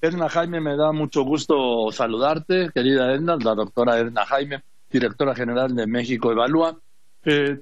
Edna 0.00 0.28
Jaime, 0.28 0.60
me 0.60 0.76
da 0.76 0.92
mucho 0.92 1.24
gusto 1.24 1.90
saludarte, 1.90 2.70
querida 2.72 3.12
Edna, 3.12 3.36
la 3.36 3.54
doctora 3.54 3.98
Edna 3.98 4.24
Jaime, 4.26 4.62
directora 4.90 5.34
general 5.34 5.74
de 5.74 5.86
México 5.86 6.30
Evalúa. 6.30 6.78
Eh, 7.24 7.60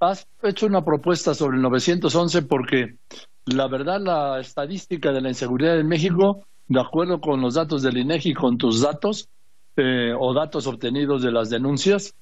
has 0.00 0.26
hecho 0.42 0.66
una 0.66 0.82
propuesta 0.82 1.34
sobre 1.34 1.56
el 1.56 1.62
911 1.62 2.42
porque 2.42 2.96
la 3.44 3.68
verdad 3.68 4.00
la 4.00 4.40
estadística 4.40 5.12
de 5.12 5.20
la 5.20 5.28
inseguridad 5.28 5.78
en 5.78 5.86
México, 5.86 6.46
de 6.68 6.80
acuerdo 6.80 7.20
con 7.20 7.42
los 7.42 7.54
datos 7.54 7.82
del 7.82 7.98
INEGI, 7.98 8.32
con 8.32 8.56
tus 8.56 8.80
datos 8.80 9.28
eh, 9.76 10.14
o 10.18 10.32
datos 10.32 10.66
obtenidos 10.66 11.22
de 11.22 11.32
las 11.32 11.50
denuncias, 11.50 12.14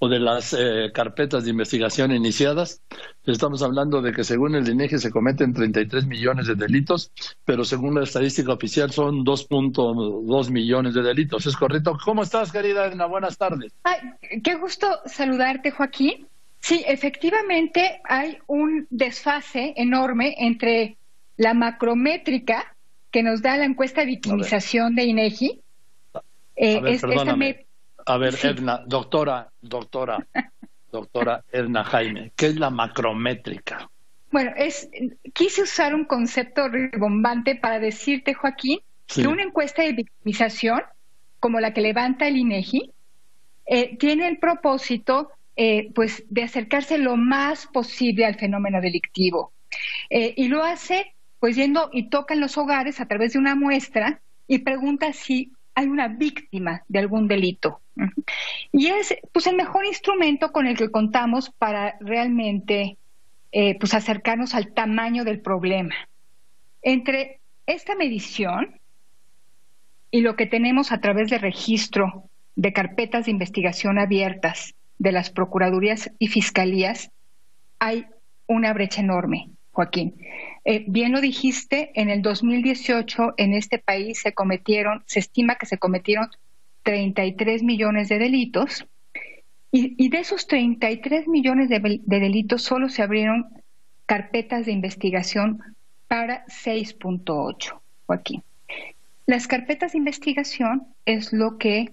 o 0.00 0.08
de 0.08 0.20
las 0.20 0.52
eh, 0.52 0.90
carpetas 0.92 1.44
de 1.44 1.50
investigación 1.50 2.12
iniciadas. 2.12 2.82
Estamos 3.24 3.62
hablando 3.62 4.00
de 4.00 4.12
que 4.12 4.24
según 4.24 4.54
el 4.54 4.68
INEGI 4.68 4.98
se 4.98 5.10
cometen 5.10 5.52
33 5.52 6.06
millones 6.06 6.46
de 6.46 6.54
delitos, 6.54 7.10
pero 7.44 7.64
según 7.64 7.94
la 7.96 8.04
estadística 8.04 8.52
oficial 8.52 8.92
son 8.92 9.24
2.2 9.24 10.50
millones 10.50 10.94
de 10.94 11.02
delitos. 11.02 11.46
¿Es 11.46 11.56
correcto? 11.56 11.98
¿Cómo 12.04 12.22
estás, 12.22 12.52
querida 12.52 12.86
Edna? 12.86 13.06
Buenas 13.06 13.36
tardes. 13.36 13.72
Ay, 13.82 13.98
qué 14.42 14.54
gusto 14.54 14.86
saludarte, 15.04 15.70
Joaquín. 15.72 16.26
Sí, 16.60 16.84
efectivamente 16.86 18.00
hay 18.04 18.38
un 18.46 18.86
desfase 18.90 19.74
enorme 19.76 20.34
entre 20.38 20.96
la 21.36 21.54
macrométrica 21.54 22.74
que 23.10 23.22
nos 23.22 23.42
da 23.42 23.56
la 23.56 23.64
encuesta 23.64 24.02
de 24.02 24.08
victimización 24.08 24.94
de 24.94 25.04
INEGI. 25.04 25.62
Eh, 26.56 26.80
es, 26.86 27.02
a 28.08 28.16
ver, 28.16 28.34
Edna, 28.42 28.82
doctora, 28.86 29.50
doctora, 29.60 30.26
doctora 30.92 31.44
Edna 31.52 31.84
Jaime, 31.84 32.32
¿qué 32.34 32.46
es 32.46 32.56
la 32.56 32.70
macrométrica? 32.70 33.90
Bueno, 34.30 34.52
es 34.56 34.88
quise 35.34 35.62
usar 35.62 35.94
un 35.94 36.04
concepto 36.04 36.68
rebombante 36.68 37.54
para 37.54 37.78
decirte, 37.78 38.34
Joaquín, 38.34 38.80
que 39.06 39.26
una 39.26 39.42
encuesta 39.42 39.82
de 39.82 39.92
victimización, 39.92 40.82
como 41.40 41.60
la 41.60 41.72
que 41.72 41.80
levanta 41.80 42.26
el 42.26 42.36
INEGI, 42.36 42.92
eh, 43.66 43.96
tiene 43.98 44.28
el 44.28 44.38
propósito 44.38 45.30
eh, 45.56 45.90
pues 45.94 46.24
de 46.28 46.44
acercarse 46.44 46.98
lo 46.98 47.16
más 47.16 47.66
posible 47.66 48.24
al 48.24 48.36
fenómeno 48.36 48.80
delictivo. 48.80 49.52
Eh, 50.08 50.32
y 50.36 50.48
lo 50.48 50.62
hace 50.62 51.14
pues 51.40 51.56
yendo 51.56 51.90
y 51.92 52.08
toca 52.08 52.34
en 52.34 52.40
los 52.40 52.56
hogares 52.56 53.00
a 53.00 53.06
través 53.06 53.34
de 53.34 53.38
una 53.38 53.54
muestra 53.54 54.20
y 54.46 54.58
pregunta 54.58 55.12
si 55.12 55.52
hay 55.78 55.86
una 55.86 56.08
víctima 56.08 56.82
de 56.88 56.98
algún 56.98 57.28
delito. 57.28 57.80
Y 58.72 58.88
es 58.88 59.14
pues 59.32 59.46
el 59.46 59.54
mejor 59.54 59.86
instrumento 59.86 60.50
con 60.50 60.66
el 60.66 60.76
que 60.76 60.90
contamos 60.90 61.50
para 61.50 61.96
realmente 62.00 62.96
eh, 63.52 63.78
pues 63.78 63.94
acercarnos 63.94 64.56
al 64.56 64.74
tamaño 64.74 65.22
del 65.22 65.40
problema. 65.40 65.94
Entre 66.82 67.38
esta 67.66 67.94
medición 67.94 68.80
y 70.10 70.22
lo 70.22 70.34
que 70.34 70.46
tenemos 70.46 70.90
a 70.90 71.00
través 71.00 71.30
de 71.30 71.38
registro 71.38 72.24
de 72.56 72.72
carpetas 72.72 73.26
de 73.26 73.30
investigación 73.30 74.00
abiertas 74.00 74.74
de 74.98 75.12
las 75.12 75.30
procuradurías 75.30 76.10
y 76.18 76.26
fiscalías, 76.26 77.12
hay 77.78 78.06
una 78.48 78.72
brecha 78.72 79.00
enorme, 79.00 79.50
Joaquín. 79.70 80.16
Eh, 80.70 80.84
bien 80.86 81.12
lo 81.12 81.22
dijiste, 81.22 81.92
en 81.94 82.10
el 82.10 82.20
2018 82.20 83.32
en 83.38 83.54
este 83.54 83.78
país 83.78 84.20
se 84.20 84.34
cometieron, 84.34 85.02
se 85.06 85.18
estima 85.18 85.54
que 85.54 85.64
se 85.64 85.78
cometieron 85.78 86.28
33 86.82 87.62
millones 87.62 88.10
de 88.10 88.18
delitos 88.18 88.86
y, 89.72 90.10
de 90.10 90.18
esos 90.18 90.46
33 90.46 91.26
millones 91.26 91.70
de, 91.70 92.02
delitos 92.04 92.64
solo 92.64 92.90
se 92.90 93.00
abrieron 93.00 93.46
carpetas 94.04 94.66
de 94.66 94.72
investigación 94.72 95.62
para 96.06 96.44
6.8, 96.48 97.80
Joaquín. 98.04 98.42
Las 99.24 99.46
carpetas 99.46 99.92
de 99.92 99.98
investigación 99.98 100.86
es 101.06 101.32
lo 101.32 101.56
que, 101.56 101.92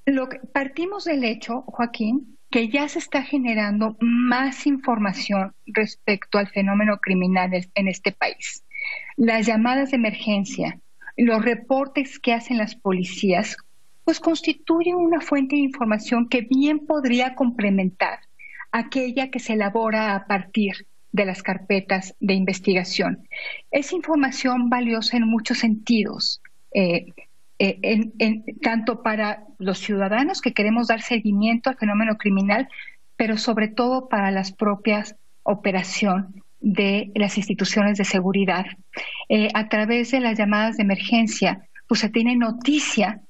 Lo 0.06 0.28
que, 0.28 0.38
partimos 0.38 1.04
del 1.04 1.24
hecho, 1.24 1.62
Joaquín, 1.62 2.38
que 2.50 2.68
ya 2.68 2.88
se 2.88 2.98
está 2.98 3.22
generando 3.22 3.96
más 4.00 4.66
información 4.66 5.54
respecto 5.66 6.38
al 6.38 6.48
fenómeno 6.48 6.98
criminal 6.98 7.50
en 7.74 7.88
este 7.88 8.12
país. 8.12 8.64
Las 9.16 9.46
llamadas 9.46 9.90
de 9.90 9.96
emergencia, 9.96 10.78
los 11.16 11.42
reportes 11.44 12.18
que 12.18 12.32
hacen 12.32 12.58
las 12.58 12.74
policías, 12.74 13.56
pues 14.04 14.20
constituyen 14.20 14.96
una 14.96 15.20
fuente 15.20 15.56
de 15.56 15.62
información 15.62 16.28
que 16.28 16.42
bien 16.42 16.86
podría 16.86 17.34
complementar 17.34 18.20
aquella 18.72 19.30
que 19.30 19.38
se 19.38 19.52
elabora 19.52 20.14
a 20.14 20.26
partir 20.26 20.86
de 21.12 21.26
las 21.26 21.42
carpetas 21.42 22.14
de 22.20 22.34
investigación. 22.34 23.28
Es 23.70 23.92
información 23.92 24.70
valiosa 24.70 25.18
en 25.18 25.28
muchos 25.28 25.58
sentidos, 25.58 26.40
eh, 26.74 27.06
eh, 27.58 28.10
tanto 28.62 29.02
para 29.02 29.44
los 29.58 29.78
ciudadanos 29.78 30.40
que 30.40 30.54
queremos 30.54 30.88
dar 30.88 31.02
seguimiento 31.02 31.70
al 31.70 31.76
fenómeno 31.76 32.16
criminal, 32.16 32.68
pero 33.16 33.36
sobre 33.36 33.68
todo 33.68 34.08
para 34.08 34.30
las 34.30 34.52
propias 34.52 35.16
operaciones 35.42 36.26
de 36.60 37.10
las 37.14 37.36
instituciones 37.36 37.98
de 37.98 38.04
seguridad. 38.04 38.64
Eh, 39.28 39.48
a 39.54 39.68
través 39.68 40.12
de 40.12 40.20
las 40.20 40.38
llamadas 40.38 40.76
de 40.76 40.84
emergencia, 40.84 41.68
pues 41.88 42.00
se 42.00 42.08
tiene 42.08 42.36
noticia 42.36 43.20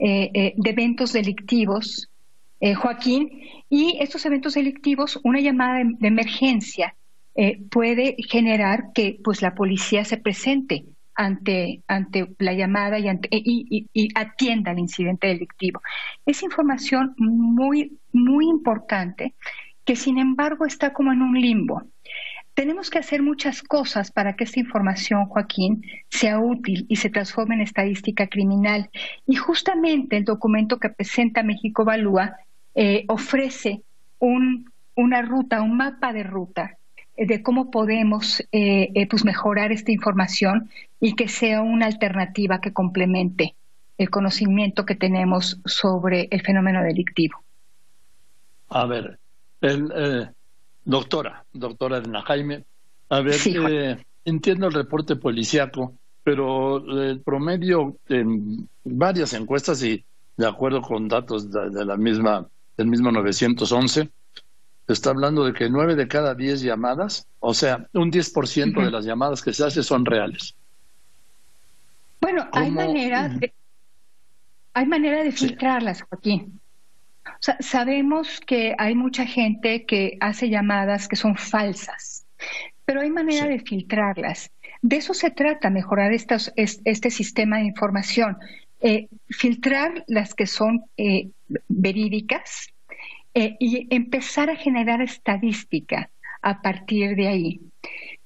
de 0.00 0.54
eventos 0.64 1.12
delictivos, 1.12 2.08
Joaquín, 2.76 3.30
y 3.68 3.98
estos 4.00 4.24
eventos 4.26 4.54
delictivos, 4.54 5.20
una 5.24 5.40
llamada 5.40 5.84
de, 5.84 6.08
emergencia 6.08 6.96
puede 7.70 8.16
generar 8.28 8.92
que 8.94 9.18
pues 9.22 9.42
la 9.42 9.54
policía 9.54 10.04
se 10.04 10.16
presente 10.16 10.84
ante, 11.20 11.82
ante 11.86 12.34
la 12.38 12.54
llamada 12.54 12.98
y, 12.98 13.06
y, 13.30 13.86
y, 13.92 14.08
atienda 14.14 14.72
el 14.72 14.78
incidente 14.78 15.26
delictivo. 15.26 15.82
Es 16.24 16.42
información 16.42 17.14
muy, 17.18 17.98
muy 18.12 18.48
importante 18.48 19.34
que 19.84 19.96
sin 19.96 20.18
embargo 20.18 20.64
está 20.64 20.92
como 20.92 21.12
en 21.12 21.20
un 21.20 21.38
limbo. 21.38 21.82
Tenemos 22.54 22.90
que 22.90 22.98
hacer 22.98 23.22
muchas 23.22 23.62
cosas 23.62 24.10
para 24.10 24.34
que 24.34 24.44
esta 24.44 24.60
información, 24.60 25.26
Joaquín, 25.26 25.84
sea 26.08 26.38
útil 26.38 26.86
y 26.88 26.96
se 26.96 27.10
transforme 27.10 27.54
en 27.54 27.62
estadística 27.62 28.26
criminal. 28.26 28.90
Y 29.26 29.36
justamente 29.36 30.16
el 30.16 30.24
documento 30.24 30.78
que 30.78 30.90
presenta 30.90 31.42
México 31.42 31.82
Evalúa 31.82 32.36
eh, 32.74 33.04
ofrece 33.08 33.82
un, 34.18 34.70
una 34.94 35.22
ruta, 35.22 35.62
un 35.62 35.76
mapa 35.76 36.12
de 36.12 36.22
ruta 36.22 36.76
eh, 37.16 37.26
de 37.26 37.42
cómo 37.42 37.70
podemos 37.70 38.42
eh, 38.52 39.06
pues 39.08 39.24
mejorar 39.24 39.72
esta 39.72 39.92
información 39.92 40.70
y 41.00 41.14
que 41.14 41.28
sea 41.28 41.62
una 41.62 41.86
alternativa 41.86 42.60
que 42.60 42.72
complemente 42.72 43.54
el 43.96 44.10
conocimiento 44.10 44.86
que 44.86 44.94
tenemos 44.94 45.60
sobre 45.64 46.28
el 46.30 46.42
fenómeno 46.42 46.82
delictivo. 46.82 47.42
A 48.68 48.86
ver, 48.86 49.18
el, 49.60 50.32
Doctora, 50.84 51.44
doctora 51.52 51.98
Edna 51.98 52.22
Jaime, 52.22 52.64
a 53.10 53.20
ver, 53.20 53.36
eh, 53.44 54.04
entiendo 54.24 54.68
el 54.68 54.72
reporte 54.72 55.16
policíaco, 55.16 55.94
pero 56.22 56.78
el 57.02 57.20
promedio 57.20 57.96
en 58.08 58.68
varias 58.84 59.32
encuestas 59.34 59.82
y 59.82 60.04
de 60.36 60.46
acuerdo 60.46 60.80
con 60.80 61.08
datos 61.08 61.50
de, 61.50 61.84
la 61.84 61.96
misma 61.96 62.46
del 62.76 62.86
mismo 62.86 63.12
911, 63.12 64.08
se 64.86 64.92
está 64.92 65.10
hablando 65.10 65.44
de 65.44 65.52
que 65.52 65.68
nueve 65.68 65.96
de 65.96 66.08
cada 66.08 66.34
diez 66.34 66.62
llamadas, 66.62 67.26
o 67.40 67.52
sea, 67.52 67.86
un 67.92 68.10
10% 68.10 68.84
de 68.84 68.90
las 68.90 69.04
llamadas 69.04 69.42
que 69.42 69.52
se 69.52 69.64
hacen 69.64 69.82
son 69.82 70.06
reales. 70.06 70.54
Bueno, 72.20 72.48
hay 72.52 72.70
manera 72.70 73.28
de, 73.28 73.52
hay 74.72 74.86
manera 74.86 75.22
de 75.22 75.32
filtrarlas, 75.32 76.02
Joaquín 76.02 76.60
sabemos 77.60 78.40
que 78.40 78.74
hay 78.78 78.94
mucha 78.94 79.26
gente 79.26 79.84
que 79.86 80.16
hace 80.20 80.48
llamadas 80.48 81.08
que 81.08 81.16
son 81.16 81.36
falsas, 81.36 82.26
pero 82.84 83.00
hay 83.00 83.10
manera 83.10 83.46
de 83.46 83.60
filtrarlas. 83.60 84.50
De 84.82 84.96
eso 84.96 85.14
se 85.14 85.30
trata, 85.30 85.70
mejorar 85.70 86.12
este 86.12 87.10
sistema 87.10 87.58
de 87.58 87.64
información. 87.64 88.38
Eh, 88.82 89.08
filtrar 89.28 90.04
las 90.06 90.34
que 90.34 90.46
son 90.46 90.84
eh, 90.96 91.28
verídicas 91.68 92.68
eh, 93.34 93.56
y 93.60 93.86
empezar 93.94 94.48
a 94.48 94.56
generar 94.56 95.02
estadística 95.02 96.10
a 96.40 96.62
partir 96.62 97.14
de 97.14 97.28
ahí. 97.28 97.60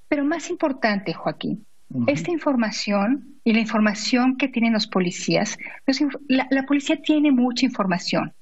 Pero 0.07 0.25
más 0.25 0.51
importante, 0.51 1.13
Joaquín, 1.13 1.67
esta 2.07 2.31
información 2.31 3.41
y 3.43 3.53
la 3.53 3.61
información 3.61 4.37
que 4.37 4.47
tienen 4.47 4.73
los 4.73 4.87
policías, 4.87 5.59
la 6.29 6.67
policía 6.67 7.03
tiene 7.03 7.33
mucha 7.33 7.67
información 7.67 8.33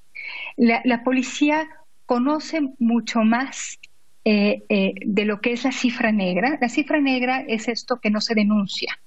la, 0.57 1.03
policía 1.05 1.69
conoce 2.07 2.61
mucho 2.79 3.21
más 3.21 3.79
eh, 4.25 4.63
eh, 4.69 4.95
de 5.05 5.25
lo 5.25 5.41
que 5.41 5.53
es 5.53 5.65
la 5.65 5.73
cifra 5.73 6.13
negra. 6.13 6.59
La 6.61 6.69
cifra 6.69 7.01
negra 7.01 7.45
es 7.47 7.69
esto 7.69 8.01
que 8.01 8.11
no 8.11 8.21
se 8.21 8.35
denuncia. 8.35 8.99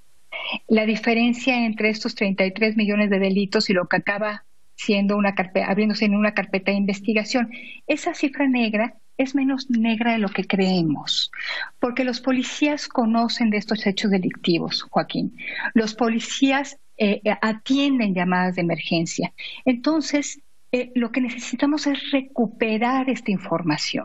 La 0.68 0.86
diferencia 0.86 1.66
entre 1.66 1.90
estos 1.90 2.16
33 2.16 2.78
millones 2.78 3.10
de 3.10 3.20
delitos 3.20 3.70
y 3.70 3.74
lo 3.74 3.88
que 3.88 3.98
acaba 3.98 4.46
siendo 4.76 5.18
una 5.18 5.36
carpeta, 5.36 5.68
abriéndose 5.68 6.06
en 6.06 6.16
una 6.16 6.34
carpeta 6.34 6.72
de 6.72 6.78
investigación. 6.78 7.50
Esa 7.88 8.14
cifra 8.14 8.48
negra 8.48 8.96
es 9.18 9.34
menos 9.34 9.70
negra 9.70 10.14
de 10.14 10.18
lo 10.18 10.30
que 10.30 10.46
creemos, 10.46 11.32
porque 11.80 12.04
los 12.04 12.20
policías 12.20 12.88
conocen 12.88 13.50
de 13.50 13.58
estos 13.58 13.88
hechos 13.88 14.12
delictivos, 14.12 14.84
Joaquín. 14.84 15.38
Los 15.74 15.96
policías 15.96 16.78
eh, 16.98 17.22
atienden 17.42 18.14
llamadas 18.14 18.56
de 18.56 18.62
emergencia. 18.62 19.34
Entonces, 19.64 20.42
eh, 20.76 20.92
lo 20.94 21.10
que 21.10 21.22
necesitamos 21.22 21.88
es 21.88 22.12
recuperar 22.12 23.10
esta 23.10 23.32
información, 23.32 24.04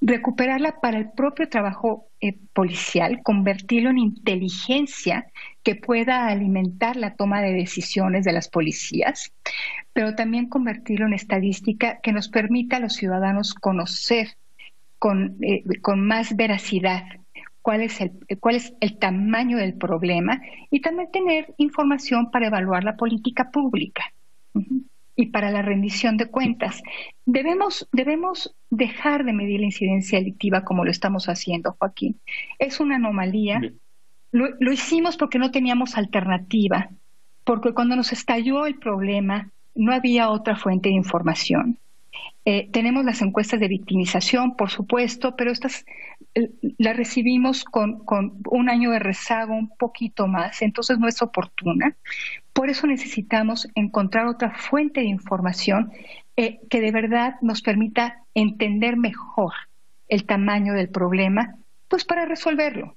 recuperarla 0.00 0.80
para 0.80 0.96
el 0.96 1.10
propio 1.10 1.50
trabajo 1.50 2.08
eh, 2.18 2.34
policial, 2.54 3.20
convertirlo 3.22 3.90
en 3.90 3.98
inteligencia 3.98 5.26
que 5.62 5.74
pueda 5.74 6.28
alimentar 6.28 6.96
la 6.96 7.14
toma 7.14 7.42
de 7.42 7.52
decisiones 7.52 8.24
de 8.24 8.32
las 8.32 8.48
policías, 8.48 9.34
pero 9.92 10.14
también 10.14 10.48
convertirlo 10.48 11.04
en 11.04 11.12
estadística 11.12 12.00
que 12.02 12.12
nos 12.12 12.30
permita 12.30 12.78
a 12.78 12.80
los 12.80 12.94
ciudadanos 12.94 13.52
conocer 13.52 14.28
con, 14.98 15.36
eh, 15.42 15.62
con 15.82 16.06
más 16.06 16.36
veracidad 16.36 17.02
cuál 17.60 17.82
es, 17.82 18.00
el, 18.00 18.12
cuál 18.40 18.54
es 18.54 18.72
el 18.80 18.98
tamaño 18.98 19.58
del 19.58 19.74
problema 19.74 20.40
y 20.70 20.80
también 20.80 21.10
tener 21.10 21.52
información 21.58 22.30
para 22.30 22.46
evaluar 22.46 22.82
la 22.82 22.96
política 22.96 23.50
pública 23.50 24.04
y 25.14 25.26
para 25.26 25.50
la 25.50 25.62
rendición 25.62 26.16
de 26.16 26.26
cuentas. 26.26 26.82
Debemos, 27.26 27.88
debemos 27.92 28.54
dejar 28.70 29.24
de 29.24 29.32
medir 29.32 29.60
la 29.60 29.66
incidencia 29.66 30.18
delictiva 30.18 30.64
como 30.64 30.84
lo 30.84 30.90
estamos 30.90 31.28
haciendo, 31.28 31.76
Joaquín. 31.78 32.20
Es 32.58 32.80
una 32.80 32.96
anomalía. 32.96 33.60
Lo, 34.30 34.48
lo, 34.58 34.72
hicimos 34.72 35.16
porque 35.16 35.38
no 35.38 35.50
teníamos 35.50 35.96
alternativa, 35.96 36.88
porque 37.44 37.74
cuando 37.74 37.96
nos 37.96 38.12
estalló 38.12 38.66
el 38.66 38.78
problema 38.78 39.50
no 39.74 39.92
había 39.92 40.30
otra 40.30 40.56
fuente 40.56 40.88
de 40.88 40.94
información. 40.94 41.78
Eh, 42.44 42.68
tenemos 42.72 43.04
las 43.04 43.22
encuestas 43.22 43.60
de 43.60 43.68
victimización, 43.68 44.56
por 44.56 44.70
supuesto, 44.70 45.36
pero 45.36 45.52
estas 45.52 45.84
eh, 46.34 46.50
las 46.78 46.96
recibimos 46.96 47.64
con, 47.64 48.02
un 48.50 48.68
año 48.68 48.90
de 48.90 48.98
rezago, 48.98 49.54
un 49.54 49.68
poquito 49.76 50.26
más, 50.26 50.62
entonces 50.62 50.98
no 50.98 51.08
es 51.08 51.22
oportuna. 51.22 51.96
Por 52.52 52.68
eso 52.68 52.86
necesitamos 52.86 53.68
encontrar 53.74 54.26
otra 54.26 54.50
fuente 54.50 55.00
de 55.00 55.06
información 55.06 55.92
eh, 56.36 56.60
que 56.68 56.80
de 56.80 56.90
verdad 56.90 57.36
nos 57.42 57.62
permita 57.62 58.22
entender 58.34 58.96
mejor 58.96 59.52
el 60.08 60.24
tamaño 60.24 60.74
del 60.74 60.88
problema, 60.88 61.56
pues 61.88 62.04
para 62.04 62.26
resolverlo 62.26 62.96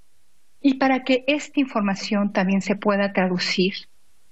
y 0.59 0.75
para 0.75 1.03
que 1.03 1.23
esta 1.27 1.59
información 1.59 2.33
también 2.33 2.61
se 2.61 2.75
pueda 2.75 3.13
traducir 3.13 3.73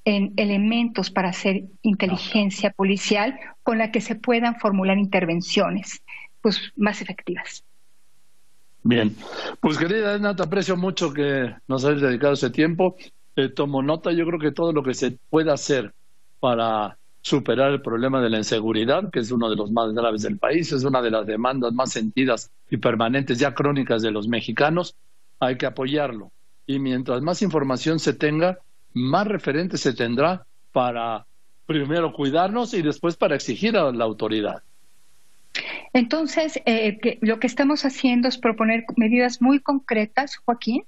en 0.06 0.34
elementos 0.38 1.10
para 1.10 1.30
hacer 1.30 1.64
inteligencia 1.82 2.72
policial 2.72 3.40
con 3.64 3.78
la 3.78 3.92
que 3.92 4.02
se 4.02 4.16
puedan 4.16 4.60
formular 4.60 4.98
intervenciones 4.98 6.02
pues 6.42 6.74
más 6.76 7.02
efectivas. 7.02 7.64
Bien, 8.84 9.16
pues 9.62 9.78
querida 9.78 10.14
Edna, 10.14 10.36
te 10.36 10.44
aprecio 10.44 10.76
mucho 10.76 11.14
que 11.14 11.56
nos 11.70 11.86
hayas 11.86 12.02
dedicado 12.02 12.34
ese 12.34 12.50
tiempo. 12.50 12.98
Tomo 13.56 13.82
nota, 13.82 14.12
yo 14.12 14.26
creo 14.28 14.40
que 14.40 14.52
todo 14.52 14.74
lo 14.74 14.84
que 14.84 14.94
se 14.94 15.18
pueda 15.30 15.54
hacer 15.54 15.94
para 16.42 16.98
superar 17.22 17.72
el 17.72 17.82
problema 17.82 18.22
de 18.22 18.30
la 18.30 18.38
inseguridad, 18.38 19.10
que 19.10 19.20
es 19.20 19.32
uno 19.32 19.50
de 19.50 19.56
los 19.56 19.72
más 19.72 19.94
graves 19.94 20.24
del 20.24 20.38
país, 20.38 20.74
es 20.74 20.84
una 20.84 21.02
de 21.02 21.12
las 21.12 21.26
demandas 21.26 21.72
más 21.72 21.94
sentidas 21.94 22.52
y 22.70 22.76
permanentes, 22.76 23.40
ya 23.40 23.54
crónicas 23.54 24.02
de 24.02 24.12
los 24.12 24.28
mexicanos, 24.28 24.96
hay 25.40 25.58
que 25.58 25.66
apoyarlo. 25.66 26.32
Y 26.68 26.80
mientras 26.80 27.22
más 27.22 27.42
información 27.42 28.00
se 28.00 28.14
tenga, 28.14 28.60
más 28.94 29.28
referentes 29.28 29.82
se 29.82 29.94
tendrá 29.94 30.46
para 30.72 31.26
primero 31.66 32.14
cuidarnos 32.14 32.74
y 32.74 32.82
después 32.82 33.16
para 33.16 33.36
exigir 33.36 33.78
a 33.78 33.92
la 33.92 34.04
autoridad. 34.04 34.64
Entonces, 35.94 36.60
eh, 36.66 37.20
lo 37.22 37.40
que 37.40 37.48
estamos 37.48 37.86
haciendo 37.86 38.28
es 38.28 38.38
proponer 38.38 38.86
medidas 38.96 39.42
muy 39.42 39.60
concretas, 39.60 40.38
Joaquín. 40.38 40.84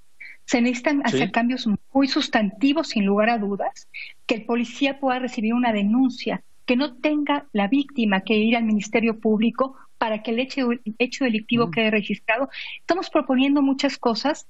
Se 0.45 0.61
necesitan 0.61 1.01
hacer 1.05 1.31
cambios 1.31 1.67
muy 1.91 2.07
sustantivos, 2.07 2.89
sin 2.89 3.05
lugar 3.05 3.29
a 3.29 3.39
dudas, 3.39 3.87
que 4.27 4.35
el 4.35 4.45
policía 4.45 4.99
pueda 4.99 5.19
recibir 5.19 5.53
una 5.53 5.73
denuncia, 5.73 6.43
que 6.65 6.75
no 6.75 6.95
tenga 6.95 7.47
la 7.51 7.67
víctima 7.67 8.21
que 8.21 8.35
ir 8.35 8.55
al 8.55 8.63
Ministerio 8.63 9.19
Público 9.19 9.75
para 9.97 10.21
que 10.21 10.31
el 10.31 10.39
hecho, 10.39 10.69
hecho 10.99 11.23
delictivo 11.23 11.67
mm. 11.67 11.71
quede 11.71 11.91
registrado. 11.91 12.49
Estamos 12.79 13.09
proponiendo 13.09 13.61
muchas 13.61 13.97
cosas 13.97 14.47